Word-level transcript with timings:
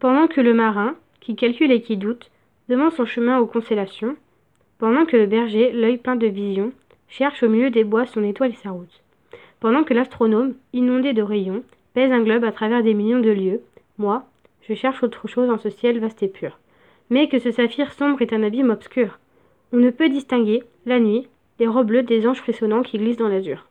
Pendant 0.00 0.28
que 0.28 0.40
le 0.40 0.54
marin, 0.54 0.96
qui 1.20 1.36
calcule 1.36 1.70
et 1.70 1.82
qui 1.82 1.98
doute, 1.98 2.30
demande 2.70 2.92
son 2.92 3.04
chemin 3.04 3.38
aux 3.38 3.46
constellations, 3.46 4.16
pendant 4.78 5.04
que 5.04 5.18
le 5.18 5.26
berger, 5.26 5.72
l'œil 5.72 5.98
plein 5.98 6.16
de 6.16 6.26
vision, 6.26 6.72
cherche 7.08 7.42
au 7.42 7.50
milieu 7.50 7.68
des 7.68 7.84
bois 7.84 8.06
son 8.06 8.24
étoile 8.24 8.52
et 8.52 8.62
sa 8.62 8.70
route, 8.70 9.02
pendant 9.60 9.84
que 9.84 9.92
l'astronome, 9.92 10.54
inondé 10.72 11.12
de 11.12 11.20
rayons, 11.20 11.62
pèse 11.92 12.10
un 12.12 12.22
globe 12.22 12.44
à 12.44 12.52
travers 12.52 12.82
des 12.82 12.94
millions 12.94 13.20
de 13.20 13.30
lieux, 13.30 13.60
moi, 13.98 14.24
je 14.62 14.72
cherche 14.72 15.02
autre 15.02 15.28
chose 15.28 15.50
en 15.50 15.58
ce 15.58 15.68
ciel 15.68 15.98
vaste 15.98 16.22
et 16.22 16.28
pur. 16.28 16.58
Mais 17.10 17.28
que 17.28 17.38
ce 17.38 17.50
saphir 17.50 17.92
sombre 17.92 18.22
est 18.22 18.32
un 18.32 18.42
abîme 18.42 18.70
obscur. 18.70 19.18
On 19.74 19.76
ne 19.76 19.90
peut 19.90 20.08
distinguer, 20.08 20.62
la 20.86 20.98
nuit, 20.98 21.28
les 21.58 21.66
robes 21.66 21.88
bleues 21.88 22.04
des 22.04 22.26
anges 22.26 22.40
frissonnants 22.40 22.82
qui 22.82 22.96
glissent 22.96 23.18
dans 23.18 23.28
l'azur. 23.28 23.66